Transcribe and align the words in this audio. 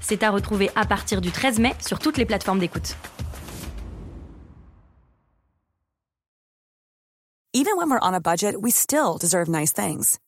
C'est 0.00 0.22
à 0.22 0.30
retrouver 0.30 0.70
à 0.74 0.84
partir 0.84 1.20
du 1.20 1.30
13 1.30 1.58
mai 1.58 1.74
sur 1.80 1.98
toutes 1.98 2.18
les 2.18 2.26
plateformes 2.26 2.58
d'écoute. 2.58 2.96
Even 7.52 7.76
when 7.76 7.90
we're 7.90 7.98
on 8.00 8.14
a 8.14 8.20
budget, 8.20 8.54
we 8.60 8.70
still 8.70 9.18
deserve 9.18 9.48
nice 9.48 9.72
things. 9.72 10.20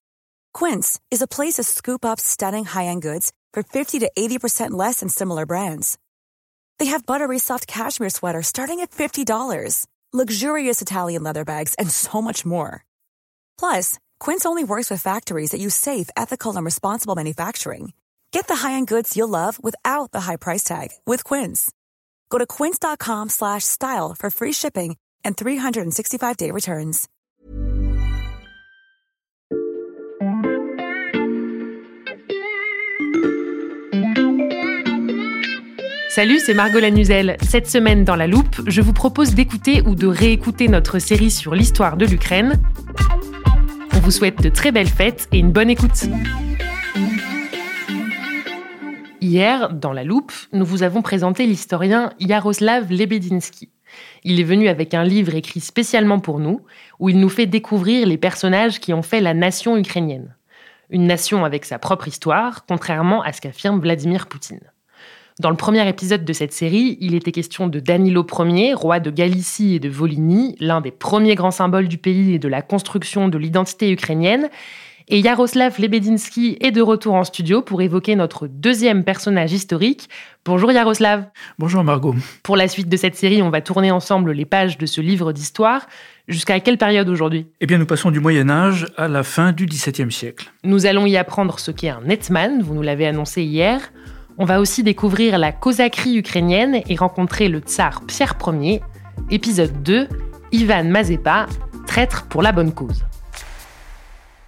Quince 0.52 0.98
is 1.10 1.22
a 1.22 1.28
place 1.28 1.54
to 1.54 1.62
scoop 1.62 2.04
up 2.04 2.18
stunning 2.18 2.64
high-end 2.64 3.00
goods 3.00 3.32
for 3.54 3.62
50 3.62 4.00
to 4.00 4.10
80% 4.18 4.72
less 4.72 5.00
than 5.00 5.08
similar 5.08 5.46
brands. 5.46 5.98
They 6.78 6.86
have 6.86 7.06
buttery 7.06 7.38
soft 7.38 7.68
cashmere 7.68 8.10
sweaters 8.10 8.48
starting 8.48 8.80
at 8.80 8.91
$50, 8.91 9.86
luxurious 10.12 10.82
Italian 10.82 11.22
leather 11.22 11.44
bags, 11.44 11.74
and 11.78 11.88
so 11.88 12.20
much 12.20 12.44
more. 12.44 12.84
Plus, 13.56 14.00
Quince 14.18 14.44
only 14.44 14.64
works 14.64 14.91
with 14.91 15.00
factories 15.00 15.50
that 15.50 15.60
use 15.60 15.77
safe, 15.77 16.10
ethical, 16.16 16.56
and 16.56 16.64
responsible 16.64 17.14
manufacturing. 17.14 17.92
Get 18.32 18.46
the 18.46 18.56
high-end 18.66 18.88
goods 18.88 19.14
you'll 19.14 19.28
love 19.28 19.62
without 19.62 20.10
the 20.10 20.20
high 20.20 20.36
price 20.36 20.64
tag 20.64 20.88
with 21.06 21.22
Quince. 21.22 21.70
Go 22.30 22.38
to 22.38 22.46
quince.com 22.46 23.28
slash 23.28 23.64
style 23.64 24.14
for 24.18 24.30
free 24.30 24.52
shipping 24.52 24.97
and 25.22 25.36
365-day 25.36 26.50
returns. 26.50 27.08
Salut, 36.08 36.41
c'est 36.41 36.55
Margot 36.55 36.80
Lanuzel. 36.80 37.36
Cette 37.42 37.69
semaine 37.69 38.05
dans 38.05 38.16
La 38.16 38.27
Loupe, 38.27 38.62
je 38.66 38.80
vous 38.83 38.92
propose 38.92 39.34
d'écouter 39.34 39.83
ou 39.86 39.94
de 39.94 40.06
réécouter 40.06 40.69
notre 40.69 40.98
série 40.98 41.30
sur 41.30 41.55
l'histoire 41.55 41.97
de 41.97 42.06
l'Ukraine. 42.06 42.60
On 43.94 43.98
vous 43.98 44.10
souhaite 44.10 44.42
de 44.42 44.48
très 44.48 44.72
belles 44.72 44.88
fêtes 44.88 45.28
et 45.33 45.38
une 45.38 45.53
bonne 45.53 45.70
écoute. 45.70 46.05
Hier, 49.23 49.73
dans 49.73 49.92
La 49.92 50.03
Loupe, 50.03 50.33
nous 50.53 50.65
vous 50.65 50.83
avons 50.83 51.01
présenté 51.01 51.47
l'historien 51.47 52.12
Yaroslav 52.19 52.91
Lebedinsky. 52.91 53.69
Il 54.25 54.41
est 54.41 54.42
venu 54.42 54.67
avec 54.67 54.95
un 54.95 55.05
livre 55.05 55.37
écrit 55.37 55.61
spécialement 55.61 56.19
pour 56.19 56.41
nous, 56.41 56.62
où 56.98 57.09
il 57.09 57.20
nous 57.20 57.28
fait 57.28 57.47
découvrir 57.47 58.05
les 58.05 58.19
personnages 58.19 58.81
qui 58.81 58.93
ont 58.93 59.03
fait 59.03 59.20
la 59.20 59.33
nation 59.33 59.77
ukrainienne. 59.77 60.34
Une 60.91 61.06
nation 61.06 61.45
avec 61.45 61.65
sa 61.65 61.78
propre 61.78 62.09
histoire, 62.09 62.67
contrairement 62.67 63.23
à 63.23 63.33
ce 63.33 63.41
qu'affirme 63.41 63.78
Vladimir 63.78 64.27
Poutine. 64.27 64.73
Dans 65.39 65.50
le 65.50 65.56
premier 65.56 65.89
épisode 65.89 66.25
de 66.25 66.33
cette 66.33 66.53
série, 66.53 66.98
il 67.00 67.15
était 67.15 67.31
question 67.31 67.69
de 67.69 67.78
Danilo 67.78 68.27
Ier, 68.41 68.75
roi 68.75 68.98
de 68.98 69.11
Galicie 69.11 69.77
et 69.77 69.81
de 69.81 69.89
Volhynie, 69.89 70.56
l'un 70.59 70.81
des 70.81 70.91
premiers 70.91 71.37
grands 71.37 71.53
symboles 71.53 71.87
du 71.87 71.97
pays 71.97 72.34
et 72.34 72.39
de 72.41 72.48
la 72.48 72.61
construction 72.61 73.28
de 73.28 73.39
l'identité 73.39 73.93
ukrainienne. 73.93 74.50
Et 75.14 75.20
Yaroslav 75.20 75.78
Lebedinsky 75.78 76.56
est 76.62 76.70
de 76.70 76.80
retour 76.80 77.12
en 77.12 77.24
studio 77.24 77.60
pour 77.60 77.82
évoquer 77.82 78.16
notre 78.16 78.46
deuxième 78.46 79.05
personnage 79.05 79.52
historique. 79.52 80.08
Bonjour 80.46 80.72
Yaroslav. 80.72 81.27
Bonjour 81.58 81.84
Margot. 81.84 82.14
Pour 82.42 82.56
la 82.56 82.66
suite 82.66 82.88
de 82.88 82.96
cette 82.96 83.14
série, 83.14 83.42
on 83.42 83.50
va 83.50 83.60
tourner 83.60 83.91
ensemble 83.91 84.32
les 84.32 84.46
pages 84.46 84.78
de 84.78 84.86
ce 84.86 85.02
livre 85.02 85.34
d'histoire. 85.34 85.86
Jusqu'à 86.28 86.60
quelle 86.60 86.78
période 86.78 87.10
aujourd'hui? 87.10 87.46
Eh 87.60 87.66
bien, 87.66 87.77
nous 87.77 87.84
passons 87.84 88.10
du 88.10 88.20
Moyen 88.20 88.48
Âge 88.48 88.87
à 88.97 89.06
la 89.06 89.22
fin 89.22 89.53
du 89.53 89.66
XVIIe 89.66 90.10
siècle. 90.10 90.50
Nous 90.64 90.87
allons 90.87 91.04
y 91.04 91.19
apprendre 91.19 91.58
ce 91.58 91.72
qu'est 91.72 91.91
un 91.91 92.08
hetman, 92.08 92.62
vous 92.62 92.72
nous 92.72 92.81
l'avez 92.81 93.06
annoncé 93.06 93.42
hier. 93.42 93.92
On 94.38 94.47
va 94.47 94.60
aussi 94.60 94.82
découvrir 94.82 95.37
la 95.37 95.53
cosacrie 95.53 96.16
ukrainienne 96.16 96.81
et 96.88 96.97
rencontrer 96.97 97.50
le 97.50 97.58
tsar 97.58 98.00
Pierre 98.06 98.38
Ier. 98.47 98.81
Épisode 99.31 99.82
2, 99.82 100.08
Ivan 100.53 100.84
Mazepa, 100.84 101.48
traître 101.87 102.25
pour 102.28 102.41
la 102.41 102.53
bonne 102.53 102.72
cause. 102.72 103.04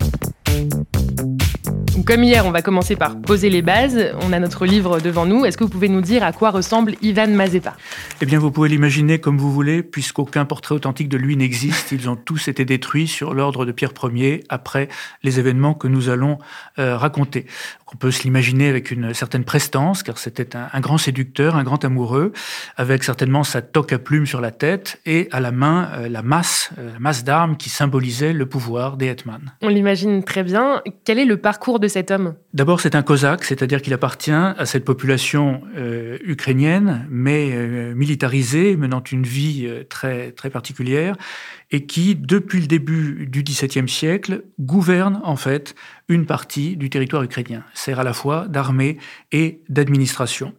Thank 0.04 1.20
you. 1.20 1.34
Comme 2.03 2.25
hier, 2.25 2.44
on 2.44 2.50
va 2.50 2.60
commencer 2.60 2.97
par 2.97 3.21
poser 3.21 3.49
les 3.49 3.62
bases. 3.62 4.12
On 4.22 4.32
a 4.32 4.41
notre 4.41 4.66
livre 4.66 5.00
devant 5.00 5.27
nous. 5.27 5.44
Est-ce 5.44 5.56
que 5.56 5.62
vous 5.65 5.71
pouvez 5.71 5.88
nous 5.88 6.00
dire 6.00 6.25
à 6.25 6.32
quoi 6.32 6.50
ressemble 6.50 6.97
Ivan 7.03 7.28
Mazepa 7.28 7.77
Eh 8.21 8.27
bien, 8.27 8.41
vous 8.41 8.50
pouvez 8.50 8.69
l'imaginer 8.69 9.21
comme 9.21 9.38
vous 9.38 9.53
voulez, 9.53 9.82
puisqu'aucun 9.82 10.44
portrait 10.44 10.75
authentique 10.75 11.09
de 11.09 11.16
lui 11.16 11.37
n'existe. 11.37 11.93
Ils 11.93 12.10
ont 12.10 12.16
tous 12.16 12.49
été 12.49 12.65
détruits 12.65 13.06
sur 13.06 13.33
l'ordre 13.33 13.65
de 13.65 13.72
Pierre 13.72 13.93
Ier 14.12 14.43
après 14.49 14.88
les 15.22 15.38
événements 15.38 15.72
que 15.72 15.87
nous 15.87 16.09
allons 16.09 16.38
euh, 16.78 16.97
raconter. 16.97 17.47
On 17.93 17.97
peut 17.97 18.10
se 18.10 18.25
l'imaginer 18.25 18.69
avec 18.69 18.91
une 18.91 19.15
certaine 19.15 19.44
prestance, 19.44 20.03
car 20.03 20.19
c'était 20.19 20.56
un, 20.56 20.69
un, 20.72 20.81
grand 20.81 20.99
séducteur, 20.99 21.54
un 21.54 21.62
grand 21.62 21.84
amoureux, 21.84 22.33
avec 22.77 23.04
certainement 23.04 23.44
sa 23.44 23.62
toque 23.62 23.93
à 23.93 24.00
plumes 24.00 24.27
sur 24.27 24.41
la 24.41 24.50
tête 24.50 25.00
et 25.06 25.28
à 25.31 25.38
la 25.38 25.53
main 25.53 25.91
euh, 25.94 26.09
la 26.09 26.22
masse, 26.22 26.71
euh, 26.78 26.93
la 26.93 26.99
masse 26.99 27.22
d'armes 27.22 27.56
qui 27.56 27.71
symbolisait 27.71 28.33
le 28.33 28.47
pouvoir 28.47 28.97
des 28.97 29.06
hetman. 29.06 29.53
On 29.62 29.69
l'imagine 29.69 30.25
très 30.25 30.43
bien. 30.43 30.83
Quel 31.04 31.21
est 31.21 31.25
le 31.25 31.37
parcours 31.37 31.78
de 31.78 31.84
cet 31.89 32.11
homme 32.11 32.34
D'abord, 32.53 32.81
c'est 32.81 32.95
un 32.95 33.03
cosaque, 33.03 33.45
c'est-à-dire 33.45 33.83
qu'il 33.83 33.93
appartient 33.93 34.31
à 34.31 34.67
cette 34.67 34.84
population 34.84 35.62
euh, 35.77 36.19
ukrainienne, 36.22 37.06
mais 37.11 37.50
euh, 37.53 37.95
militarisée, 37.95 38.77
menant 38.77 39.03
une 39.03 39.25
vie 39.25 39.67
euh, 39.67 39.84
très, 39.84 40.33
très 40.33 40.50
particulière, 40.50 41.17
et 41.71 41.87
qui, 41.87 42.15
depuis 42.15 42.61
le 42.61 42.67
début 42.67 43.27
du 43.27 43.43
XVIIe 43.43 43.89
siècle, 43.89 44.45
gouverne 44.61 45.21
en 45.25 45.37
fait 45.37 45.75
une 46.09 46.27
partie 46.27 46.77
du 46.77 46.91
territoire 46.91 47.22
ukrainien, 47.22 47.65
sert 47.75 47.99
à 47.99 48.05
la 48.05 48.12
fois 48.12 48.47
d'armée 48.49 48.99
et 49.33 49.61
d'administration. 49.69 50.55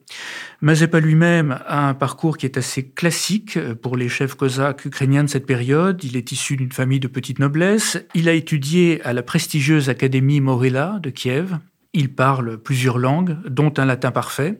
Mazepa 0.66 1.00
lui-même 1.00 1.59
a 1.68 1.88
un 1.88 1.94
parcours 1.94 2.38
qui 2.38 2.48
est 2.48 2.58
assez 2.58 2.90
classique 2.90 3.59
pour 3.84 3.96
les 3.96 4.09
chefs 4.09 4.34
cosaques 4.34 4.84
ukrainiens 4.86 5.24
de 5.24 5.30
cette 5.30 5.46
période. 5.46 6.03
Il 6.03 6.18
est 6.18 6.31
issu 6.31 6.56
d'une 6.56 6.72
famille 6.72 7.00
de 7.00 7.08
petite 7.08 7.38
noblesse. 7.38 8.00
Il 8.16 8.28
a 8.28 8.34
étudié 8.34 9.00
à 9.04 9.14
la 9.14 9.22
prestigieuse 9.22 9.90
Académie 9.90 10.42
Morella 10.42 10.98
de 11.04 11.12
Kiev. 11.12 11.59
Il 11.94 12.16
parle 12.16 12.58
plusieurs 12.58 12.98
langues, 12.98 13.38
dont 13.48 13.75
un 13.78 13.86
latin 13.86 14.09
parfait. 14.09 14.59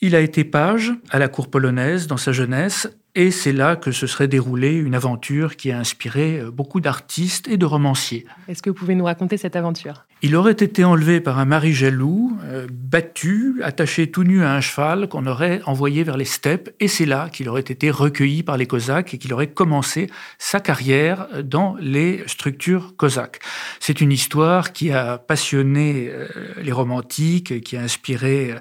Il 0.00 0.16
a 0.16 0.20
été 0.20 0.42
page 0.42 0.92
à 1.10 1.20
la 1.20 1.28
cour 1.28 1.48
polonaise 1.48 2.08
dans 2.08 2.16
sa 2.16 2.32
jeunesse 2.32 2.88
et 3.14 3.30
c'est 3.30 3.52
là 3.52 3.76
que 3.76 3.92
se 3.92 4.06
serait 4.06 4.28
déroulée 4.28 4.74
une 4.74 4.94
aventure 4.94 5.56
qui 5.56 5.70
a 5.70 5.78
inspiré 5.78 6.42
beaucoup 6.52 6.80
d'artistes 6.80 7.48
et 7.48 7.56
de 7.56 7.66
romanciers. 7.66 8.26
Est-ce 8.48 8.62
que 8.62 8.70
vous 8.70 8.76
pouvez 8.76 8.94
nous 8.94 9.04
raconter 9.04 9.36
cette 9.36 9.56
aventure? 9.56 10.04
Il 10.26 10.36
aurait 10.36 10.52
été 10.52 10.84
enlevé 10.84 11.20
par 11.20 11.38
un 11.38 11.44
mari 11.44 11.74
jaloux, 11.74 12.34
euh, 12.44 12.66
battu, 12.72 13.60
attaché 13.62 14.10
tout 14.10 14.24
nu 14.24 14.42
à 14.42 14.54
un 14.54 14.62
cheval 14.62 15.06
qu'on 15.06 15.26
aurait 15.26 15.60
envoyé 15.66 16.02
vers 16.02 16.16
les 16.16 16.24
steppes, 16.24 16.74
et 16.80 16.88
c'est 16.88 17.04
là 17.04 17.28
qu'il 17.30 17.46
aurait 17.50 17.60
été 17.60 17.90
recueilli 17.90 18.42
par 18.42 18.56
les 18.56 18.64
Cosaques 18.64 19.12
et 19.12 19.18
qu'il 19.18 19.34
aurait 19.34 19.48
commencé 19.48 20.08
sa 20.38 20.60
carrière 20.60 21.28
dans 21.44 21.76
les 21.78 22.22
structures 22.26 22.96
cosaques. 22.96 23.40
C'est 23.80 24.00
une 24.00 24.12
histoire 24.12 24.72
qui 24.72 24.92
a 24.92 25.18
passionné 25.18 26.08
euh, 26.08 26.26
les 26.62 26.72
romantiques, 26.72 27.62
qui 27.62 27.76
a 27.76 27.82
inspiré 27.82 28.52
euh, 28.52 28.60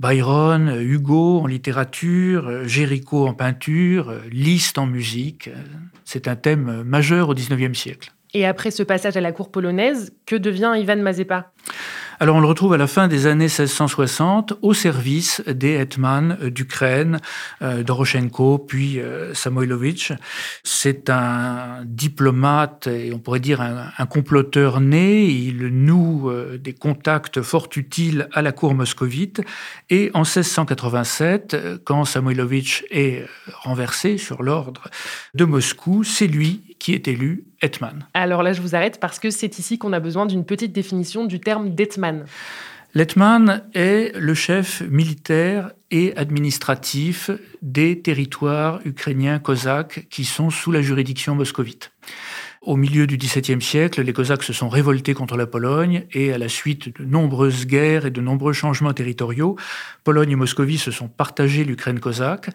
Byron, 0.00 0.78
Hugo 0.78 1.40
en 1.40 1.46
littérature, 1.46 2.64
Géricault 2.64 3.26
en 3.26 3.32
peinture, 3.32 3.87
Liszt 4.30 4.78
en 4.78 4.86
musique. 4.86 5.50
C'est 6.04 6.28
un 6.28 6.36
thème 6.36 6.82
majeur 6.82 7.28
au 7.28 7.34
XIXe 7.34 7.78
siècle. 7.78 8.12
Et 8.34 8.46
après 8.46 8.70
ce 8.70 8.82
passage 8.82 9.16
à 9.16 9.20
la 9.20 9.32
cour 9.32 9.50
polonaise, 9.50 10.12
que 10.26 10.36
devient 10.36 10.74
Ivan 10.76 10.96
Mazepa? 10.96 11.52
Alors 12.20 12.34
on 12.34 12.40
le 12.40 12.48
retrouve 12.48 12.72
à 12.72 12.76
la 12.76 12.88
fin 12.88 13.06
des 13.06 13.26
années 13.26 13.44
1660 13.44 14.54
au 14.62 14.74
service 14.74 15.40
des 15.46 15.74
hetman 15.74 16.36
d'Ukraine, 16.50 17.20
euh, 17.62 17.84
Doroshenko, 17.84 18.58
puis 18.58 18.98
euh, 18.98 19.34
Samoilovitch. 19.34 20.12
C'est 20.64 21.10
un 21.10 21.84
diplomate 21.84 22.88
et 22.88 23.12
on 23.14 23.20
pourrait 23.20 23.38
dire 23.38 23.60
un, 23.60 23.90
un 23.96 24.06
comploteur 24.06 24.80
né. 24.80 25.26
Il 25.26 25.68
noue 25.68 26.28
euh, 26.28 26.58
des 26.58 26.72
contacts 26.72 27.40
fort 27.40 27.68
utiles 27.76 28.28
à 28.32 28.42
la 28.42 28.50
cour 28.50 28.74
moscovite. 28.74 29.40
Et 29.88 30.10
en 30.12 30.22
1687, 30.22 31.84
quand 31.84 32.04
Samoilovitch 32.04 32.84
est 32.90 33.26
renversé 33.52 34.18
sur 34.18 34.42
l'ordre 34.42 34.88
de 35.34 35.44
Moscou, 35.44 36.02
c'est 36.02 36.26
lui 36.26 36.76
qui 36.78 36.94
est 36.94 37.08
élu 37.08 37.44
hetman. 37.62 38.06
Alors 38.14 38.42
là, 38.42 38.52
je 38.52 38.60
vous 38.60 38.74
arrête 38.74 39.00
parce 39.00 39.18
que 39.18 39.30
c'est 39.30 39.58
ici 39.58 39.78
qu'on 39.78 39.92
a 39.92 40.00
besoin 40.00 40.26
d'une 40.26 40.44
petite 40.44 40.72
définition 40.72 41.24
du 41.24 41.40
terme 41.40 41.74
d'hetman. 41.74 42.24
L'hetman 42.94 43.64
est 43.74 44.16
le 44.16 44.32
chef 44.32 44.80
militaire 44.88 45.72
et 45.90 46.16
administratif 46.16 47.30
des 47.60 48.00
territoires 48.00 48.80
ukrainiens 48.84 49.38
cosaques 49.38 50.06
qui 50.08 50.24
sont 50.24 50.48
sous 50.50 50.72
la 50.72 50.80
juridiction 50.80 51.34
moscovite. 51.34 51.92
au 52.62 52.76
milieu 52.76 53.06
du 53.06 53.16
XVIIe 53.16 53.62
siècle, 53.62 54.02
les 54.02 54.12
Cosaques 54.12 54.42
se 54.42 54.52
sont 54.52 54.68
révoltés 54.68 55.14
contre 55.14 55.36
la 55.36 55.46
Pologne 55.46 56.06
et 56.12 56.32
à 56.32 56.38
la 56.38 56.48
suite 56.48 56.98
de 56.98 57.04
nombreuses 57.04 57.66
guerres 57.66 58.04
et 58.04 58.10
de 58.10 58.20
nombreux 58.20 58.52
changements 58.52 58.92
territoriaux, 58.92 59.56
Pologne 60.02 60.32
et 60.32 60.36
Moscovie 60.36 60.76
se 60.76 60.90
sont 60.90 61.08
partagés 61.08 61.64
l'Ukraine 61.64 62.00
cosaque. 62.00 62.50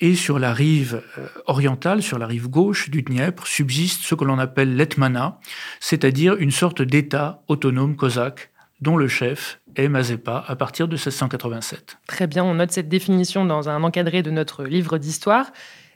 Et 0.00 0.14
sur 0.14 0.38
la 0.38 0.54
rive 0.54 1.02
euh, 1.18 1.26
orientale, 1.46 2.02
sur 2.02 2.18
la 2.18 2.26
rive 2.26 2.48
gauche 2.48 2.88
du 2.88 3.02
Dniepr, 3.02 3.46
subsiste 3.46 4.02
ce 4.02 4.14
que 4.14 4.24
l'on 4.24 4.38
appelle 4.38 4.74
l'Etmana, 4.74 5.38
c'est-à-dire 5.78 6.36
une 6.36 6.50
sorte 6.50 6.80
d'État 6.80 7.42
autonome 7.48 7.96
cosaque 7.96 8.50
dont 8.80 8.96
le 8.96 9.08
chef 9.08 9.60
est 9.76 9.88
Mazepa 9.88 10.44
à 10.46 10.56
partir 10.56 10.88
de 10.88 10.94
1687. 10.94 11.98
Très 12.06 12.26
bien, 12.26 12.44
on 12.44 12.54
note 12.54 12.72
cette 12.72 12.88
définition 12.88 13.44
dans 13.44 13.68
un 13.68 13.82
encadré 13.82 14.22
de 14.22 14.30
notre 14.30 14.64
livre 14.64 14.96
d'histoire. 14.96 15.52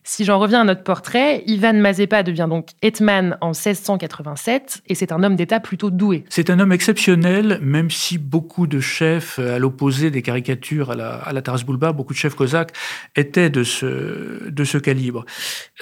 Si 0.06 0.26
j'en 0.26 0.38
reviens 0.38 0.60
à 0.60 0.64
notre 0.64 0.82
portrait, 0.82 1.42
Ivan 1.46 1.72
Mazepa 1.72 2.22
devient 2.22 2.46
donc 2.46 2.68
hetman 2.82 3.38
en 3.40 3.52
1687 3.52 4.82
et 4.86 4.94
c'est 4.94 5.12
un 5.12 5.22
homme 5.22 5.34
d'État 5.34 5.60
plutôt 5.60 5.88
doué. 5.88 6.26
C'est 6.28 6.50
un 6.50 6.60
homme 6.60 6.72
exceptionnel, 6.72 7.58
même 7.62 7.90
si 7.90 8.18
beaucoup 8.18 8.66
de 8.66 8.80
chefs, 8.80 9.38
à 9.38 9.58
l'opposé 9.58 10.10
des 10.10 10.20
caricatures 10.20 10.90
à 10.90 10.94
la, 10.94 11.22
à 11.22 11.40
Taras 11.40 11.62
Bulba, 11.66 11.92
beaucoup 11.92 12.12
de 12.12 12.18
chefs 12.18 12.34
cosaques 12.34 12.74
étaient 13.16 13.48
de 13.48 13.64
ce, 13.64 14.50
de 14.50 14.64
ce 14.64 14.76
calibre. 14.76 15.24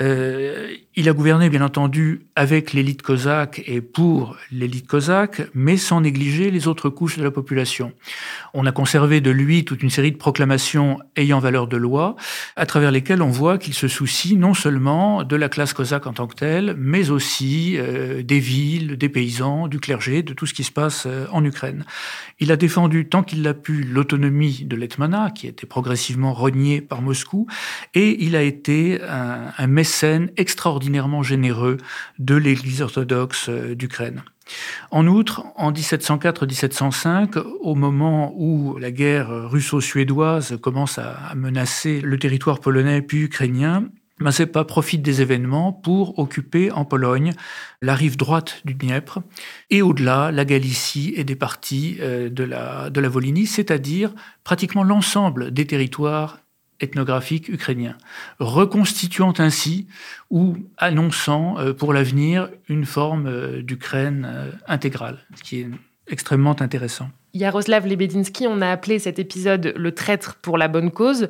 Euh, 0.00 0.68
il 0.94 1.08
a 1.08 1.14
gouverné, 1.14 1.50
bien 1.50 1.62
entendu, 1.62 2.26
avec 2.36 2.74
l'élite 2.74 3.02
cosaque 3.02 3.60
et 3.66 3.80
pour 3.80 4.36
l'élite 4.52 4.86
cosaque, 4.86 5.42
mais 5.52 5.76
sans 5.76 6.00
négliger 6.00 6.52
les 6.52 6.68
autres 6.68 6.90
couches 6.90 7.18
de 7.18 7.24
la 7.24 7.32
population. 7.32 7.92
On 8.54 8.66
a 8.66 8.72
conservé 8.72 9.20
de 9.20 9.32
lui 9.32 9.64
toute 9.64 9.82
une 9.82 9.90
série 9.90 10.12
de 10.12 10.16
proclamations 10.16 11.00
ayant 11.16 11.40
valeur 11.40 11.66
de 11.66 11.76
loi, 11.76 12.14
à 12.54 12.66
travers 12.66 12.92
lesquelles 12.92 13.22
on 13.22 13.30
voit 13.30 13.58
qu'il 13.58 13.74
se 13.74 13.88
soucie 13.88 14.11
non 14.36 14.54
seulement 14.54 15.24
de 15.24 15.36
la 15.36 15.48
classe 15.48 15.72
cosaque 15.72 16.06
en 16.06 16.12
tant 16.12 16.26
que 16.26 16.34
telle, 16.34 16.74
mais 16.78 17.10
aussi 17.10 17.76
euh, 17.76 18.22
des 18.22 18.38
villes, 18.38 18.96
des 18.96 19.08
paysans, 19.08 19.68
du 19.68 19.80
clergé, 19.80 20.22
de 20.22 20.32
tout 20.32 20.46
ce 20.46 20.54
qui 20.54 20.64
se 20.64 20.70
passe 20.70 21.04
euh, 21.06 21.26
en 21.30 21.44
Ukraine. 21.44 21.84
Il 22.38 22.52
a 22.52 22.56
défendu 22.56 23.08
tant 23.08 23.22
qu'il 23.22 23.42
l'a 23.42 23.54
pu 23.54 23.82
l'autonomie 23.82 24.64
de 24.64 24.76
l'Etmana, 24.76 25.30
qui 25.30 25.46
était 25.46 25.66
progressivement 25.66 26.32
reniée 26.32 26.80
par 26.80 27.02
Moscou, 27.02 27.46
et 27.94 28.24
il 28.24 28.36
a 28.36 28.42
été 28.42 29.00
un, 29.02 29.66
mécène 29.66 30.30
extraordinairement 30.36 31.22
généreux 31.22 31.78
de 32.18 32.34
l'Église 32.34 32.82
orthodoxe 32.82 33.48
euh, 33.48 33.74
d'Ukraine. 33.74 34.22
En 34.90 35.06
outre, 35.06 35.44
en 35.56 35.72
1704-1705, 35.72 37.38
au 37.60 37.74
moment 37.74 38.34
où 38.36 38.76
la 38.76 38.90
guerre 38.90 39.50
russo-suédoise 39.50 40.58
commence 40.60 40.98
à 40.98 41.32
menacer 41.36 42.00
le 42.00 42.18
territoire 42.18 42.58
polonais 42.60 43.00
puis 43.02 43.22
ukrainien, 43.22 43.84
Mazepa 44.22 44.64
profite 44.64 45.02
des 45.02 45.20
événements 45.20 45.72
pour 45.72 46.18
occuper 46.18 46.70
en 46.70 46.84
Pologne 46.84 47.32
la 47.80 47.94
rive 47.94 48.16
droite 48.16 48.62
du 48.64 48.74
Dniepr 48.74 49.18
et 49.70 49.82
au-delà 49.82 50.32
la 50.32 50.44
Galicie 50.44 51.12
et 51.16 51.24
des 51.24 51.36
parties 51.36 51.98
euh, 52.00 52.30
de 52.30 52.44
la, 52.44 52.90
de 52.90 53.00
Volhynie, 53.06 53.46
c'est-à-dire 53.46 54.14
pratiquement 54.44 54.84
l'ensemble 54.84 55.50
des 55.50 55.66
territoires 55.66 56.38
ethnographiques 56.80 57.48
ukrainiens, 57.48 57.96
reconstituant 58.38 59.34
ainsi 59.38 59.86
ou 60.30 60.56
annonçant 60.78 61.58
euh, 61.58 61.72
pour 61.72 61.92
l'avenir 61.92 62.48
une 62.68 62.86
forme 62.86 63.26
euh, 63.26 63.62
d'Ukraine 63.62 64.52
intégrale, 64.66 65.18
ce 65.36 65.42
qui 65.42 65.60
est 65.60 65.68
extrêmement 66.08 66.60
intéressant. 66.60 67.10
Yaroslav 67.34 67.86
Lebedinsky, 67.86 68.46
on 68.46 68.60
a 68.60 68.68
appelé 68.68 68.98
cet 68.98 69.18
épisode 69.18 69.72
le 69.76 69.92
traître 69.92 70.36
pour 70.36 70.58
la 70.58 70.68
bonne 70.68 70.90
cause. 70.90 71.28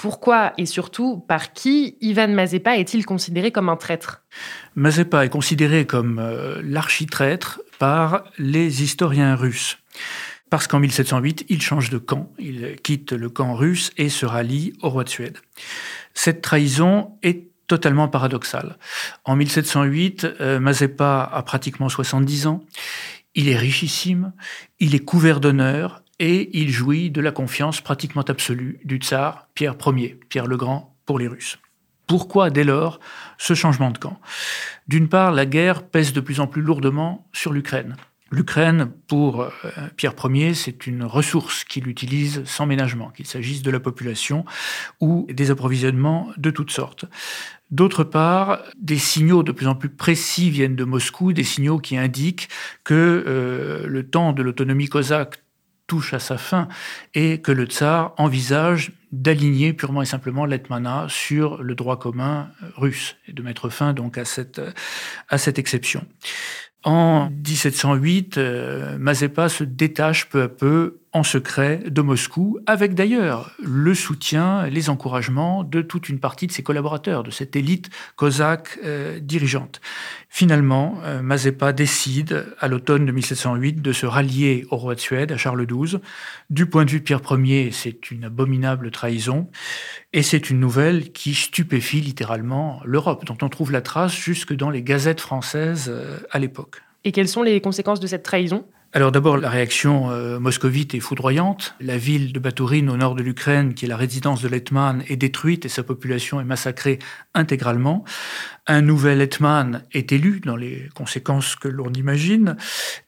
Pourquoi 0.00 0.54
et 0.56 0.64
surtout 0.64 1.18
par 1.28 1.52
qui 1.52 1.98
Ivan 2.00 2.28
Mazepa 2.28 2.78
est-il 2.78 3.04
considéré 3.04 3.52
comme 3.52 3.68
un 3.68 3.76
traître? 3.76 4.22
Mazepa 4.74 5.26
est 5.26 5.28
considéré 5.28 5.84
comme 5.84 6.18
euh, 6.18 6.62
l'architraître 6.64 7.60
par 7.78 8.24
les 8.38 8.82
historiens 8.82 9.36
russes. 9.36 9.76
Parce 10.48 10.66
qu'en 10.66 10.80
1708, 10.80 11.44
il 11.50 11.60
change 11.60 11.90
de 11.90 11.98
camp, 11.98 12.32
il 12.38 12.76
quitte 12.82 13.12
le 13.12 13.28
camp 13.28 13.54
russe 13.54 13.92
et 13.98 14.08
se 14.08 14.24
rallie 14.24 14.72
au 14.80 14.88
roi 14.88 15.04
de 15.04 15.10
Suède. 15.10 15.36
Cette 16.14 16.40
trahison 16.40 17.18
est 17.22 17.48
totalement 17.66 18.08
paradoxale. 18.08 18.78
En 19.26 19.36
1708, 19.36 20.24
euh, 20.40 20.60
Mazepa 20.60 21.30
a 21.30 21.42
pratiquement 21.42 21.90
70 21.90 22.46
ans, 22.46 22.64
il 23.34 23.50
est 23.50 23.58
richissime, 23.58 24.32
il 24.78 24.94
est 24.94 25.04
couvert 25.04 25.40
d'honneur, 25.40 26.02
et 26.20 26.50
il 26.52 26.70
jouit 26.70 27.10
de 27.10 27.20
la 27.20 27.32
confiance 27.32 27.80
pratiquement 27.80 28.22
absolue 28.22 28.78
du 28.84 28.98
tsar 28.98 29.48
Pierre 29.54 29.74
Ier, 29.86 30.20
Pierre 30.28 30.46
le 30.46 30.58
Grand 30.58 30.94
pour 31.06 31.18
les 31.18 31.26
Russes. 31.26 31.58
Pourquoi 32.06 32.50
dès 32.50 32.64
lors 32.64 33.00
ce 33.38 33.54
changement 33.54 33.90
de 33.90 33.98
camp? 33.98 34.20
D'une 34.86 35.08
part, 35.08 35.32
la 35.32 35.46
guerre 35.46 35.82
pèse 35.82 36.12
de 36.12 36.20
plus 36.20 36.38
en 36.38 36.46
plus 36.46 36.60
lourdement 36.60 37.26
sur 37.32 37.52
l'Ukraine. 37.52 37.96
L'Ukraine, 38.32 38.92
pour 39.08 39.42
euh, 39.42 39.50
Pierre 39.96 40.14
Ier, 40.24 40.54
c'est 40.54 40.86
une 40.86 41.02
ressource 41.02 41.64
qu'il 41.64 41.88
utilise 41.88 42.44
sans 42.44 42.66
ménagement, 42.66 43.10
qu'il 43.10 43.26
s'agisse 43.26 43.62
de 43.62 43.70
la 43.70 43.80
population 43.80 44.44
ou 45.00 45.26
des 45.32 45.50
approvisionnements 45.50 46.28
de 46.36 46.50
toutes 46.50 46.70
sortes. 46.70 47.06
D'autre 47.70 48.04
part, 48.04 48.62
des 48.78 48.98
signaux 48.98 49.42
de 49.42 49.52
plus 49.52 49.66
en 49.66 49.74
plus 49.74 49.88
précis 49.88 50.50
viennent 50.50 50.76
de 50.76 50.84
Moscou, 50.84 51.32
des 51.32 51.44
signaux 51.44 51.78
qui 51.78 51.96
indiquent 51.96 52.48
que 52.84 53.24
euh, 53.26 53.86
le 53.86 54.08
temps 54.08 54.32
de 54.32 54.42
l'autonomie 54.42 54.88
cosaque 54.88 55.42
touche 55.90 56.14
à 56.14 56.20
sa 56.20 56.38
fin 56.38 56.68
et 57.14 57.40
que 57.40 57.50
le 57.50 57.64
tsar 57.64 58.14
envisage 58.16 58.92
d'aligner 59.10 59.72
purement 59.72 60.02
et 60.02 60.06
simplement 60.06 60.46
l'Etmana 60.46 61.06
sur 61.08 61.64
le 61.64 61.74
droit 61.74 61.98
commun 61.98 62.48
russe 62.76 63.16
et 63.26 63.32
de 63.32 63.42
mettre 63.42 63.70
fin 63.70 63.92
donc 63.92 64.16
à 64.16 64.24
cette, 64.24 64.60
exception. 65.58 66.06
En 66.84 67.28
1708, 67.30 68.38
euh, 68.38 68.98
Mazepa 68.98 69.48
se 69.48 69.64
détache 69.64 70.28
peu 70.28 70.42
à 70.42 70.48
peu 70.48 70.99
en 71.12 71.24
secret 71.24 71.82
de 71.86 72.02
Moscou, 72.02 72.60
avec 72.66 72.94
d'ailleurs 72.94 73.52
le 73.60 73.94
soutien, 73.94 74.66
les 74.68 74.90
encouragements 74.90 75.64
de 75.64 75.82
toute 75.82 76.08
une 76.08 76.20
partie 76.20 76.46
de 76.46 76.52
ses 76.52 76.62
collaborateurs, 76.62 77.24
de 77.24 77.32
cette 77.32 77.56
élite 77.56 77.90
cosaque 78.14 78.78
euh, 78.84 79.18
dirigeante. 79.18 79.80
Finalement, 80.28 80.98
euh, 81.02 81.20
Mazepa 81.20 81.72
décide, 81.72 82.46
à 82.60 82.68
l'automne 82.68 83.06
de 83.06 83.12
1708, 83.12 83.82
de 83.82 83.92
se 83.92 84.06
rallier 84.06 84.66
au 84.70 84.76
roi 84.76 84.94
de 84.94 85.00
Suède, 85.00 85.32
à 85.32 85.36
Charles 85.36 85.66
XII. 85.66 85.98
Du 86.48 86.66
point 86.66 86.84
de 86.84 86.90
vue 86.90 87.00
de 87.00 87.04
Pierre 87.04 87.22
Ier, 87.28 87.72
c'est 87.72 88.12
une 88.12 88.24
abominable 88.24 88.92
trahison, 88.92 89.50
et 90.12 90.22
c'est 90.22 90.48
une 90.48 90.60
nouvelle 90.60 91.10
qui 91.10 91.34
stupéfie 91.34 92.00
littéralement 92.00 92.80
l'Europe, 92.84 93.24
dont 93.24 93.38
on 93.42 93.48
trouve 93.48 93.72
la 93.72 93.82
trace 93.82 94.14
jusque 94.14 94.54
dans 94.54 94.70
les 94.70 94.82
gazettes 94.84 95.20
françaises 95.20 95.88
euh, 95.88 96.20
à 96.30 96.38
l'époque. 96.38 96.82
Et 97.04 97.12
quelles 97.12 97.28
sont 97.28 97.42
les 97.42 97.60
conséquences 97.60 98.00
de 98.00 98.06
cette 98.06 98.22
trahison? 98.22 98.64
Alors 98.92 99.12
d'abord, 99.12 99.36
la 99.36 99.50
réaction 99.50 100.10
euh, 100.10 100.40
moscovite 100.40 100.96
est 100.96 101.00
foudroyante. 101.00 101.76
La 101.80 101.96
ville 101.96 102.32
de 102.32 102.40
Batourine, 102.40 102.90
au 102.90 102.96
nord 102.96 103.14
de 103.14 103.22
l'Ukraine, 103.22 103.74
qui 103.74 103.84
est 103.84 103.88
la 103.88 103.96
résidence 103.96 104.42
de 104.42 104.48
l'Hetman, 104.48 105.04
est 105.08 105.16
détruite 105.16 105.64
et 105.64 105.68
sa 105.68 105.84
population 105.84 106.40
est 106.40 106.44
massacrée 106.44 106.98
intégralement. 107.32 108.04
Un 108.66 108.80
nouvel 108.80 109.20
Hetman 109.20 109.84
est 109.92 110.10
élu, 110.10 110.40
dans 110.40 110.56
les 110.56 110.88
conséquences 110.92 111.54
que 111.54 111.68
l'on 111.68 111.92
imagine, 111.92 112.56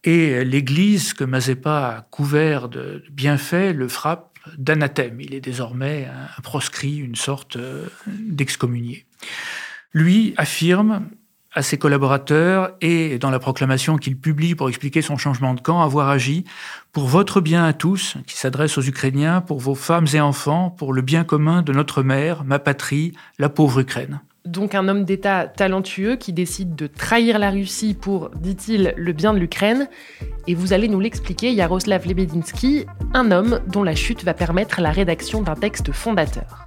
et 0.04 0.44
l'Église 0.44 1.14
que 1.14 1.24
Mazepa 1.24 1.88
a 1.88 2.00
couvert 2.02 2.68
de 2.68 3.02
bienfaits 3.10 3.74
le 3.74 3.88
frappe 3.88 4.38
d'anathème. 4.56 5.20
Il 5.20 5.34
est 5.34 5.40
désormais 5.40 6.06
un 6.06 6.40
proscrit, 6.42 6.98
une 6.98 7.16
sorte 7.16 7.56
euh, 7.56 7.86
d'excommunié. 8.06 9.04
Lui 9.92 10.32
affirme 10.36 11.08
à 11.54 11.62
ses 11.62 11.78
collaborateurs 11.78 12.72
et 12.80 13.18
dans 13.18 13.30
la 13.30 13.38
proclamation 13.38 13.96
qu'il 13.96 14.16
publie 14.16 14.54
pour 14.54 14.68
expliquer 14.68 15.02
son 15.02 15.16
changement 15.16 15.54
de 15.54 15.60
camp, 15.60 15.82
avoir 15.82 16.08
agi 16.08 16.44
pour 16.92 17.04
votre 17.04 17.40
bien 17.40 17.64
à 17.64 17.72
tous, 17.72 18.16
qui 18.26 18.36
s'adresse 18.36 18.78
aux 18.78 18.82
Ukrainiens, 18.82 19.40
pour 19.40 19.60
vos 19.60 19.74
femmes 19.74 20.06
et 20.14 20.20
enfants, 20.20 20.70
pour 20.70 20.92
le 20.92 21.02
bien 21.02 21.24
commun 21.24 21.62
de 21.62 21.72
notre 21.72 22.02
mère, 22.02 22.44
ma 22.44 22.58
patrie, 22.58 23.12
la 23.38 23.48
pauvre 23.48 23.80
Ukraine. 23.80 24.20
Donc 24.44 24.74
un 24.74 24.88
homme 24.88 25.04
d'État 25.04 25.46
talentueux 25.46 26.16
qui 26.16 26.32
décide 26.32 26.74
de 26.74 26.88
trahir 26.88 27.38
la 27.38 27.50
Russie 27.50 27.94
pour, 27.94 28.30
dit-il, 28.30 28.92
le 28.96 29.12
bien 29.12 29.32
de 29.32 29.38
l'Ukraine. 29.38 29.88
Et 30.48 30.54
vous 30.54 30.72
allez 30.72 30.88
nous 30.88 30.98
l'expliquer, 30.98 31.52
Yaroslav 31.52 32.06
Lebedinsky, 32.06 32.86
un 33.14 33.30
homme 33.30 33.60
dont 33.68 33.84
la 33.84 33.94
chute 33.94 34.24
va 34.24 34.34
permettre 34.34 34.80
la 34.80 34.90
rédaction 34.90 35.42
d'un 35.42 35.54
texte 35.54 35.92
fondateur. 35.92 36.66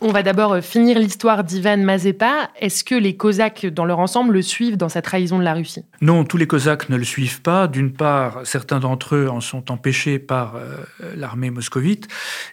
on 0.00 0.08
va 0.08 0.22
d'abord 0.22 0.52
euh, 0.54 0.60
finir 0.60 0.98
l'histoire 0.98 1.44
d'Ivan 1.44 1.76
Mazepa. 1.78 2.50
Est-ce 2.58 2.84
que 2.84 2.94
les 2.94 3.16
Cosaques, 3.16 3.66
dans 3.66 3.84
leur 3.84 3.98
ensemble, 3.98 4.34
le 4.34 4.42
suivent 4.42 4.76
dans 4.76 4.88
sa 4.88 5.02
trahison 5.02 5.38
de 5.38 5.44
la 5.44 5.54
Russie? 5.54 5.84
Non, 6.00 6.24
tous 6.24 6.36
les 6.36 6.46
Cosaques 6.46 6.88
ne 6.88 6.96
le 6.96 7.04
suivent 7.04 7.42
pas. 7.42 7.68
D'une 7.68 7.92
part, 7.92 8.40
certains 8.44 8.80
d'entre 8.80 9.16
eux 9.16 9.28
en 9.28 9.40
sont 9.40 9.70
empêchés 9.70 10.18
par 10.18 10.56
euh, 10.56 10.76
l'armée 11.16 11.50
moscovite. 11.50 12.08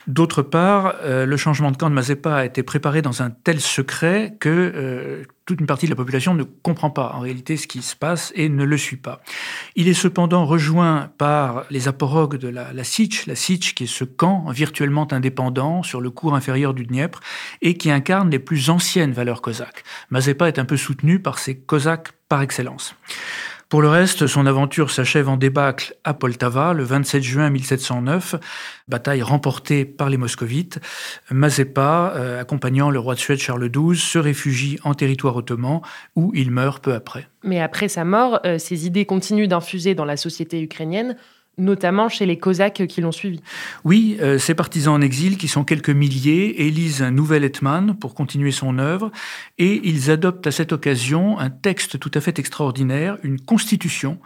D'autre 0.08 0.42
part, 0.42 0.96
euh, 1.04 1.26
le 1.26 1.38
changement 1.38 1.72
de 1.72 1.78
camp 1.78 1.90
de 1.90 1.96
Mazepa 1.96 2.36
a 2.36 2.46
été 2.46 2.64
préparé 2.64 3.02
dans 3.02 3.22
un 3.22 3.30
tel 3.30 3.60
secret 3.60 4.36
que 4.40 5.26
toute 5.48 5.62
une 5.62 5.66
partie 5.66 5.86
de 5.86 5.92
la 5.92 5.96
population 5.96 6.34
ne 6.34 6.44
comprend 6.44 6.90
pas 6.90 7.14
en 7.16 7.22
réalité 7.22 7.56
ce 7.56 7.68
qui 7.68 7.82
se 7.82 7.96
passe 7.96 8.34
et 8.36 8.50
ne 8.50 8.66
le 8.66 8.78
suit 8.78 8.98
pas. 8.98 9.22
Il 9.76 9.88
est 9.88 9.94
cependant 9.94 10.46
rejoint 10.46 11.10
par 11.18 11.66
les 11.70 11.88
aporogues 11.88 12.36
de 12.36 12.50
la, 12.50 12.74
la 12.74 12.84
Sich, 12.84 13.26
la 13.26 13.36
Sich 13.36 13.74
qui 13.74 13.86
est 13.86 13.88
ce 13.88 14.04
camp 14.04 14.52
virtuellement 14.52 15.08
indépendant 15.12 15.84
sur 15.84 16.02
le 16.02 16.12
cours 16.12 16.36
inférieur 16.36 16.74
du 16.74 16.86
Dniepr 16.86 17.22
et 17.62 17.78
qui 17.78 17.90
incarne 17.90 18.30
les 18.30 18.40
plus 18.40 18.70
anciennes 18.70 19.14
valeurs 19.14 19.42
cosaques. 19.42 19.86
Mazepa 20.10 20.50
est 20.50 20.60
un 20.60 20.66
peu 20.66 20.76
soutenu 20.76 21.22
par 21.22 21.40
ces 21.40 21.58
cosaques 21.58 22.12
par 22.28 22.42
excellence. 22.42 22.96
Pour 23.70 23.82
le 23.82 23.90
reste, 23.90 24.28
son 24.28 24.46
aventure 24.46 24.92
s'achève 24.92 25.28
en 25.28 25.36
débâcle 25.36 25.94
à 26.06 26.14
Poltava 26.14 26.72
le 26.72 26.86
27 26.86 27.22
juin 27.22 27.50
1709, 27.50 28.36
bataille 28.88 29.22
remportée 29.22 29.84
par 29.84 30.10
les 30.10 30.16
moscovites. 30.16 30.80
Mazepa, 31.32 32.14
euh, 32.16 32.40
accompagnant 32.40 32.90
le 32.90 33.00
roi 33.00 33.16
de 33.16 33.20
Suède 33.20 33.40
Charles 33.40 33.70
XII, 33.70 33.98
se 33.98 34.20
réfugie 34.20 34.80
en 34.86 34.94
territoire 34.94 35.36
ottoman 35.36 35.82
où 36.16 36.32
il 36.34 36.50
meurt 36.50 36.82
peu 36.82 36.94
après. 36.94 37.28
Mais 37.44 37.60
après 37.60 37.90
sa 37.90 38.06
mort, 38.06 38.40
euh, 38.46 38.58
ses 38.58 38.88
idées 38.88 39.06
continuent 39.06 39.50
d'infuser 39.50 39.96
dans 39.96 40.06
la 40.06 40.16
société 40.16 40.62
ukrainienne 40.62 41.18
notamment 41.58 42.10
chez 42.10 42.26
les 42.26 42.38
Cosaques 42.38 42.86
qui 42.88 43.02
l'ont 43.02 43.12
suivi. 43.12 43.42
Oui, 43.84 44.18
euh, 44.22 44.38
ces 44.38 44.54
partisans 44.54 44.94
en 44.94 45.02
exil, 45.02 45.38
qui 45.38 45.48
sont 45.48 45.64
quelques 45.64 45.90
milliers, 45.90 46.66
élisent 46.66 47.02
un 47.02 47.12
nouvel 47.12 47.44
Hetman 47.44 47.96
pour 47.98 48.14
continuer 48.14 48.52
son 48.52 48.78
œuvre, 48.78 49.12
et 49.58 49.82
ils 49.84 50.12
adoptent 50.12 50.48
à 50.48 50.52
cette 50.52 50.72
occasion 50.72 51.40
un 51.40 51.50
texte 51.50 52.00
tout 52.00 52.12
à 52.14 52.22
fait 52.22 52.40
extraordinaire, 52.40 53.18
une 53.24 53.40
constitution 53.40 54.20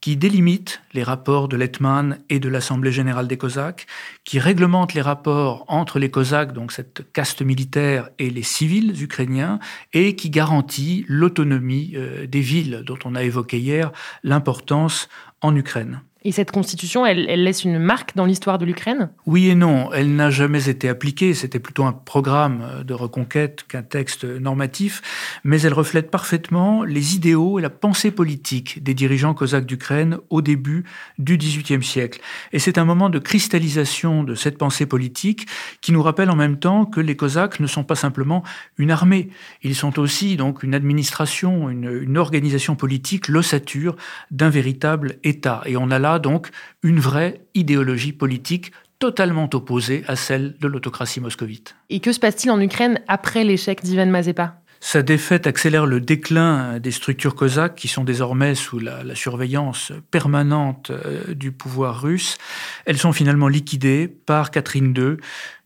qui 0.00 0.16
délimite 0.16 0.80
les 0.92 1.02
rapports 1.02 1.48
de 1.48 1.56
l'Hetman 1.56 2.18
et 2.28 2.38
de 2.38 2.48
l'Assemblée 2.48 2.92
générale 2.92 3.26
des 3.26 3.36
Cosaques, 3.36 3.86
qui 4.24 4.38
réglemente 4.38 4.94
les 4.94 5.00
rapports 5.00 5.64
entre 5.66 5.98
les 5.98 6.10
Cosaques, 6.10 6.52
donc 6.52 6.70
cette 6.70 7.12
caste 7.12 7.42
militaire, 7.42 8.08
et 8.18 8.30
les 8.30 8.44
civils 8.44 9.02
ukrainiens, 9.02 9.58
et 9.92 10.14
qui 10.14 10.30
garantit 10.30 11.04
l'autonomie 11.08 11.94
euh, 11.96 12.26
des 12.26 12.40
villes 12.40 12.82
dont 12.86 12.98
on 13.04 13.16
a 13.16 13.24
évoqué 13.24 13.58
hier 13.58 13.90
l'importance 14.22 15.08
en 15.40 15.54
Ukraine. 15.56 16.02
Et 16.24 16.32
cette 16.32 16.50
constitution, 16.50 17.06
elle, 17.06 17.26
laisse 17.44 17.62
une 17.62 17.78
marque 17.78 18.16
dans 18.16 18.24
l'histoire 18.24 18.58
de 18.58 18.64
l'Ukraine? 18.64 19.10
Oui 19.26 19.48
et 19.50 19.54
non. 19.54 19.92
Elle 19.92 20.16
n'a 20.16 20.30
jamais 20.30 20.68
été 20.68 20.88
appliquée. 20.88 21.32
C'était 21.32 21.60
plutôt 21.60 21.84
un 21.84 21.92
programme 21.92 22.82
de 22.84 22.92
reconquête 22.92 23.64
qu'un 23.68 23.84
texte 23.84 24.24
normatif. 24.24 25.00
Mais 25.44 25.60
elle 25.60 25.72
reflète 25.72 26.10
parfaitement 26.10 26.82
les 26.82 27.14
idéaux 27.14 27.60
et 27.60 27.62
la 27.62 27.70
pensée 27.70 28.10
politique 28.10 28.82
des 28.82 28.94
dirigeants 28.94 29.32
cosaques 29.32 29.66
d'Ukraine 29.66 30.18
au 30.28 30.42
début 30.42 30.82
du 31.18 31.38
XVIIIe 31.38 31.84
siècle. 31.84 32.20
Et 32.52 32.58
c'est 32.58 32.78
un 32.78 32.84
moment 32.84 33.10
de 33.10 33.20
cristallisation 33.20 34.24
de 34.24 34.34
cette 34.34 34.58
pensée 34.58 34.86
politique 34.86 35.46
qui 35.80 35.92
nous 35.92 36.02
rappelle 36.02 36.30
en 36.30 36.36
même 36.36 36.58
temps 36.58 36.84
que 36.84 37.00
les 37.00 37.14
cosaques 37.14 37.60
ne 37.60 37.68
sont 37.68 37.84
pas 37.84 37.94
simplement 37.94 38.42
une 38.76 38.90
armée. 38.90 39.28
Ils 39.62 39.76
sont 39.76 40.00
aussi 40.00 40.36
donc 40.36 40.64
une 40.64 40.74
administration, 40.74 41.70
une, 41.70 42.00
une 42.02 42.18
organisation 42.18 42.74
politique, 42.74 43.28
l'ossature 43.28 43.94
d'un 44.32 44.50
véritable 44.50 45.18
État. 45.22 45.62
Et 45.64 45.76
on 45.76 45.92
a 45.92 46.00
là 46.00 46.07
donc 46.18 46.48
une 46.82 46.98
vraie 47.00 47.42
idéologie 47.54 48.12
politique 48.12 48.72
totalement 48.98 49.48
opposée 49.52 50.02
à 50.08 50.16
celle 50.16 50.56
de 50.58 50.66
l'autocratie 50.66 51.20
moscovite. 51.20 51.76
Et 51.90 52.00
que 52.00 52.12
se 52.12 52.18
passe-t-il 52.18 52.50
en 52.50 52.60
Ukraine 52.60 53.00
après 53.06 53.44
l'échec 53.44 53.82
d'Ivan 53.82 54.06
Mazepa 54.06 54.60
sa 54.80 55.02
défaite 55.02 55.48
accélère 55.48 55.86
le 55.86 56.00
déclin 56.00 56.78
des 56.78 56.92
structures 56.92 57.34
cosaques 57.34 57.74
qui 57.74 57.88
sont 57.88 58.04
désormais 58.04 58.54
sous 58.54 58.78
la, 58.78 59.02
la 59.02 59.16
surveillance 59.16 59.92
permanente 60.12 60.90
euh, 60.90 61.34
du 61.34 61.50
pouvoir 61.50 62.00
russe. 62.00 62.38
Elles 62.86 62.96
sont 62.96 63.12
finalement 63.12 63.48
liquidées 63.48 64.06
par 64.06 64.52
Catherine 64.52 64.94
II, 64.96 65.16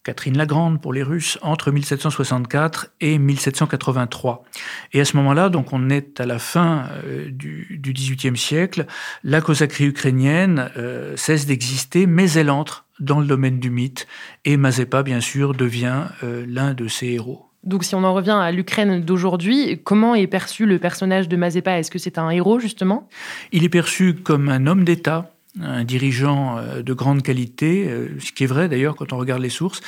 Catherine 0.04 0.37
la 0.37 0.47
Grande 0.47 0.80
pour 0.80 0.92
les 0.92 1.02
Russes, 1.02 1.38
entre 1.42 1.71
1764 1.71 2.88
et 3.00 3.18
1783. 3.18 4.44
Et 4.92 5.00
à 5.00 5.04
ce 5.04 5.16
moment-là, 5.16 5.49
donc 5.49 5.73
on 5.73 5.90
est 5.90 6.21
à 6.21 6.26
la 6.26 6.38
fin 6.38 6.88
euh, 7.04 7.30
du, 7.30 7.80
XVIIIe 7.80 8.37
siècle, 8.37 8.87
la 9.23 9.40
cosaquerie 9.40 9.87
ukrainienne 9.87 10.71
euh, 10.76 11.16
cesse 11.16 11.47
d'exister, 11.47 12.06
mais 12.06 12.30
elle 12.32 12.50
entre 12.50 12.87
dans 12.99 13.21
le 13.21 13.26
domaine 13.26 13.59
du 13.59 13.71
mythe, 13.71 14.06
et 14.44 14.56
Mazepa, 14.56 15.02
bien 15.02 15.21
sûr, 15.21 15.54
devient 15.54 16.04
euh, 16.23 16.44
l'un 16.49 16.75
de 16.75 16.88
ses 16.88 17.09
héros. 17.09 17.47
Donc 17.64 17.85
si 17.85 17.94
on 17.94 18.02
en 18.02 18.12
revient 18.12 18.30
à 18.30 18.50
l'Ukraine 18.50 19.02
d'aujourd'hui, 19.02 19.80
comment 19.85 20.16
est 20.16 20.26
perçu 20.26 20.66
le 20.66 20.80
personnage 20.80 21.28
de 21.28 21.37
Mazepa? 21.37 21.78
Est-ce 21.78 21.92
que 21.92 21.99
c'est 21.99 22.18
un 22.18 22.30
héros, 22.30 22.59
justement? 22.59 23.09
Il 23.52 23.62
est 23.62 23.68
perçu 23.68 24.14
comme 24.14 24.49
un 24.49 24.66
homme 24.66 24.82
d'État, 24.82 25.31
un 25.61 25.85
dirigeant 25.85 26.59
euh, 26.59 26.82
de 26.82 26.92
grande 26.94 27.23
qualité, 27.23 27.87
euh, 27.88 28.09
ce 28.18 28.32
qui 28.32 28.44
est 28.44 28.47
vrai 28.47 28.68
d'ailleurs 28.68 28.97
quand 28.97 29.12
on 29.12 29.18
regarde 29.18 29.42
les 29.42 29.50
sources, 29.50 29.80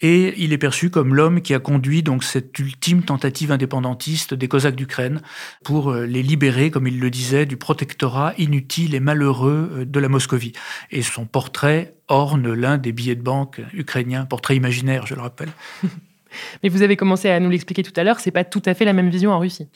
et 0.00 0.34
il 0.42 0.52
est 0.52 0.58
perçu 0.58 0.90
comme 0.90 1.14
l'homme 1.14 1.42
qui 1.42 1.54
a 1.54 1.58
conduit 1.58 2.02
donc 2.02 2.24
cette 2.24 2.58
ultime 2.58 3.02
tentative 3.02 3.52
indépendantiste 3.52 4.32
des 4.34 4.48
Cosaques 4.48 4.76
d'Ukraine 4.76 5.20
pour 5.62 5.90
euh, 5.90 6.06
les 6.06 6.22
libérer, 6.22 6.70
comme 6.70 6.86
il 6.86 6.98
le 6.98 7.10
disait, 7.10 7.46
du 7.46 7.56
protectorat 7.56 8.34
inutile 8.38 8.94
et 8.94 9.00
malheureux 9.00 9.84
de 9.86 10.00
la 10.00 10.08
Moscovie. 10.08 10.52
Et 10.90 11.02
son 11.02 11.26
portrait 11.26 11.94
orne 12.08 12.52
l'un 12.52 12.78
des 12.78 12.92
billets 12.92 13.14
de 13.14 13.22
banque 13.22 13.60
ukrainiens, 13.72 14.24
portrait 14.24 14.56
imaginaire, 14.56 15.06
je 15.06 15.14
le 15.14 15.20
rappelle. 15.20 15.50
Mais 16.62 16.68
vous 16.68 16.82
avez 16.82 16.96
commencé 16.96 17.28
à 17.30 17.40
nous 17.40 17.50
l'expliquer 17.50 17.82
tout 17.82 17.92
à 17.96 18.04
l'heure, 18.04 18.20
c'est 18.20 18.30
pas 18.30 18.44
tout 18.44 18.62
à 18.66 18.74
fait 18.74 18.84
la 18.84 18.92
même 18.92 19.10
vision 19.10 19.32
en 19.32 19.38
Russie. 19.38 19.68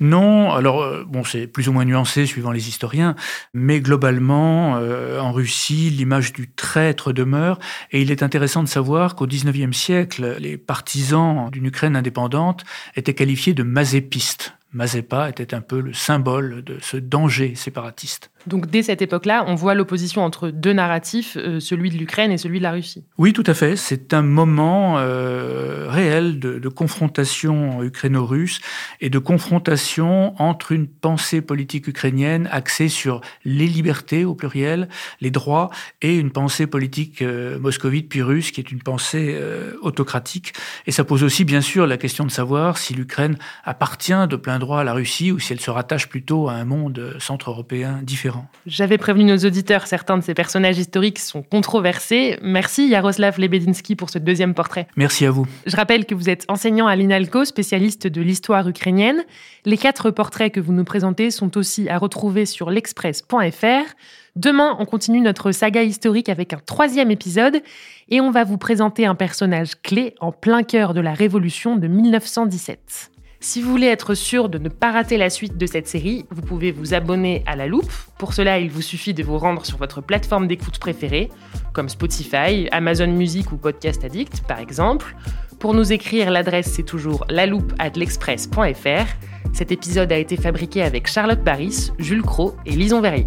Non, 0.00 0.52
alors 0.52 0.82
euh, 0.82 1.04
bon, 1.06 1.24
c'est 1.24 1.46
plus 1.46 1.68
ou 1.68 1.72
moins 1.72 1.84
nuancé 1.84 2.26
suivant 2.26 2.52
les 2.52 2.68
historiens, 2.68 3.14
mais 3.54 3.80
globalement, 3.80 4.76
euh, 4.76 5.20
en 5.20 5.32
Russie, 5.32 5.90
l'image 5.90 6.32
du 6.32 6.50
traître 6.50 7.12
demeure, 7.12 7.58
et 7.90 8.02
il 8.02 8.10
est 8.10 8.22
intéressant 8.22 8.62
de 8.62 8.68
savoir 8.68 9.14
qu'au 9.14 9.26
XIXe 9.26 9.76
siècle, 9.76 10.36
les 10.38 10.56
partisans 10.56 11.50
d'une 11.50 11.66
Ukraine 11.66 11.96
indépendante 11.96 12.64
étaient 12.96 13.14
qualifiés 13.14 13.54
de 13.54 13.62
mazépistes. 13.62 14.54
Mazepa 14.72 15.28
était 15.28 15.54
un 15.54 15.60
peu 15.60 15.80
le 15.80 15.92
symbole 15.92 16.64
de 16.64 16.78
ce 16.80 16.96
danger 16.96 17.54
séparatiste. 17.54 18.31
Donc 18.46 18.66
dès 18.66 18.82
cette 18.82 19.02
époque-là, 19.02 19.44
on 19.46 19.54
voit 19.54 19.74
l'opposition 19.74 20.22
entre 20.22 20.48
deux 20.48 20.72
narratifs, 20.72 21.36
euh, 21.36 21.60
celui 21.60 21.90
de 21.90 21.96
l'Ukraine 21.96 22.32
et 22.32 22.38
celui 22.38 22.58
de 22.58 22.62
la 22.62 22.72
Russie. 22.72 23.04
Oui, 23.18 23.32
tout 23.32 23.44
à 23.46 23.54
fait. 23.54 23.76
C'est 23.76 24.14
un 24.14 24.22
moment 24.22 24.98
euh, 24.98 25.86
réel 25.88 26.38
de, 26.40 26.68
confrontation 26.68 27.82
ukraino-russe 27.82 28.60
et 29.00 29.10
de 29.10 29.18
confrontation 29.18 30.34
entre 30.40 30.72
une 30.72 30.86
pensée 30.86 31.42
politique 31.42 31.86
ukrainienne 31.86 32.48
axée 32.50 32.88
sur 32.88 33.20
les 33.44 33.66
libertés 33.66 34.24
au 34.24 34.34
pluriel, 34.34 34.88
les 35.20 35.30
droits, 35.30 35.70
et 36.00 36.16
une 36.16 36.30
pensée 36.30 36.66
politique 36.66 37.20
euh, 37.20 37.58
moscovite 37.58 38.08
puis 38.08 38.22
russe 38.22 38.50
qui 38.50 38.60
est 38.60 38.72
une 38.72 38.82
pensée 38.82 39.38
autocratique. 39.82 40.54
Et 40.86 40.92
ça 40.92 41.04
pose 41.04 41.22
aussi 41.22 41.44
bien 41.44 41.60
sûr 41.60 41.86
la 41.86 41.96
question 41.96 42.24
de 42.24 42.30
savoir 42.30 42.78
si 42.78 42.94
l'Ukraine 42.94 43.36
appartient 43.64 44.26
de 44.28 44.36
plein 44.36 44.58
droit 44.58 44.80
à 44.80 44.84
la 44.84 44.94
Russie 44.94 45.30
ou 45.30 45.38
si 45.38 45.52
elle 45.52 45.60
se 45.60 45.70
rattache 45.70 46.08
plutôt 46.08 46.48
à 46.48 46.54
un 46.54 46.64
monde 46.64 47.16
centre-européen 47.18 48.00
différent. 48.02 48.31
J'avais 48.66 48.98
prévenu 48.98 49.24
nos 49.24 49.38
auditeurs, 49.38 49.86
certains 49.86 50.18
de 50.18 50.22
ces 50.22 50.34
personnages 50.34 50.78
historiques 50.78 51.18
sont 51.18 51.42
controversés. 51.42 52.38
Merci 52.42 52.88
Yaroslav 52.88 53.38
Lebedinsky 53.38 53.96
pour 53.96 54.10
ce 54.10 54.18
deuxième 54.18 54.54
portrait. 54.54 54.86
Merci 54.96 55.26
à 55.26 55.30
vous. 55.30 55.46
Je 55.66 55.76
rappelle 55.76 56.06
que 56.06 56.14
vous 56.14 56.30
êtes 56.30 56.44
enseignant 56.48 56.86
à 56.86 56.96
l'INALCO, 56.96 57.44
spécialiste 57.44 58.06
de 58.06 58.20
l'histoire 58.22 58.68
ukrainienne. 58.68 59.24
Les 59.64 59.76
quatre 59.76 60.10
portraits 60.10 60.52
que 60.52 60.60
vous 60.60 60.72
nous 60.72 60.84
présentez 60.84 61.30
sont 61.30 61.56
aussi 61.56 61.88
à 61.88 61.98
retrouver 61.98 62.46
sur 62.46 62.70
l'express.fr. 62.70 63.94
Demain, 64.34 64.76
on 64.78 64.86
continue 64.86 65.20
notre 65.20 65.52
saga 65.52 65.82
historique 65.82 66.28
avec 66.28 66.54
un 66.54 66.60
troisième 66.64 67.10
épisode 67.10 67.60
et 68.08 68.20
on 68.20 68.30
va 68.30 68.44
vous 68.44 68.58
présenter 68.58 69.04
un 69.04 69.14
personnage 69.14 69.74
clé 69.82 70.14
en 70.20 70.32
plein 70.32 70.62
cœur 70.62 70.94
de 70.94 71.00
la 71.00 71.12
Révolution 71.12 71.76
de 71.76 71.86
1917. 71.86 73.10
Si 73.42 73.60
vous 73.60 73.72
voulez 73.72 73.88
être 73.88 74.14
sûr 74.14 74.48
de 74.48 74.56
ne 74.58 74.68
pas 74.68 74.92
rater 74.92 75.16
la 75.16 75.28
suite 75.28 75.58
de 75.58 75.66
cette 75.66 75.88
série, 75.88 76.26
vous 76.30 76.42
pouvez 76.42 76.70
vous 76.70 76.94
abonner 76.94 77.42
à 77.44 77.56
la 77.56 77.66
loupe. 77.66 77.90
Pour 78.16 78.34
cela, 78.34 78.60
il 78.60 78.70
vous 78.70 78.82
suffit 78.82 79.14
de 79.14 79.24
vous 79.24 79.36
rendre 79.36 79.66
sur 79.66 79.78
votre 79.78 80.00
plateforme 80.00 80.46
d'écoute 80.46 80.78
préférée, 80.78 81.28
comme 81.72 81.88
Spotify, 81.88 82.68
Amazon 82.70 83.08
Music 83.08 83.50
ou 83.50 83.56
Podcast 83.56 84.04
Addict 84.04 84.46
par 84.46 84.60
exemple. 84.60 85.16
Pour 85.58 85.74
nous 85.74 85.92
écrire, 85.92 86.30
l'adresse 86.30 86.70
c'est 86.70 86.84
toujours 86.84 87.26
l'express.fr. 87.28 89.06
Cet 89.52 89.72
épisode 89.72 90.12
a 90.12 90.18
été 90.18 90.36
fabriqué 90.36 90.82
avec 90.82 91.08
Charlotte 91.08 91.42
Baris, 91.42 91.90
Jules 91.98 92.22
Cro 92.22 92.54
et 92.64 92.76
Lison 92.76 93.00
Verrier. 93.00 93.26